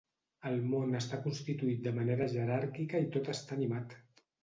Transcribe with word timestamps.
El 0.51 0.55
món 0.71 0.97
està 0.99 1.19
constituït 1.27 1.85
de 1.89 1.95
manera 2.01 2.29
jeràrquica 2.35 3.07
i 3.07 3.11
tot 3.19 3.35
està 3.39 3.59
animat. 3.63 4.01